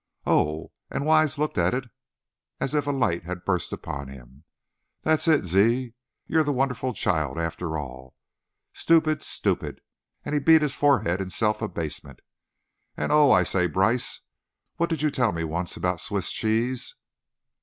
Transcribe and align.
"Oh!" 0.25 0.71
and 0.89 1.05
Wise 1.05 1.37
looked 1.37 1.59
as 1.59 2.73
if 2.73 2.87
a 2.87 2.91
light 2.91 3.21
had 3.23 3.45
burst 3.45 3.71
upon 3.71 4.07
him. 4.07 4.45
"That's 5.03 5.27
it, 5.27 5.45
Ziz! 5.45 5.91
You're 6.25 6.43
the 6.43 6.51
wonder 6.51 6.73
child, 6.73 7.37
after 7.37 7.77
all! 7.77 8.15
Stoo 8.73 8.99
pid! 8.99 9.21
Stoo 9.21 9.55
pid!" 9.57 9.79
and 10.25 10.33
he 10.33 10.39
beat 10.39 10.63
his 10.63 10.73
forehead 10.73 11.21
in 11.21 11.29
self 11.29 11.61
abasement. 11.61 12.21
"And, 12.97 13.11
oh! 13.11 13.29
I 13.31 13.43
say, 13.43 13.67
Brice, 13.67 14.21
what 14.77 14.89
did 14.89 15.03
you 15.03 15.11
tell 15.11 15.33
me 15.33 15.43
once 15.43 15.77
about 15.77 16.01
Swiss 16.01 16.31
cheese?" 16.31 16.95